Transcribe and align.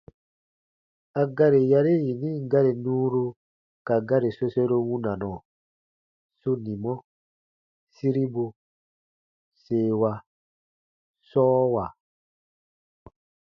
A 1.21 1.23
gari 1.37 1.61
yari 1.73 1.93
yinin 2.05 2.41
gari 2.51 2.73
nuuru 2.83 3.25
ka 3.87 3.95
gari 4.07 4.29
soseru 4.37 4.77
wunanɔ: 4.87 5.33
sunimɔ- 6.39 7.05
siribu- 7.95 8.55
seewa- 9.63 10.23
sɔɔwa. 11.29 11.85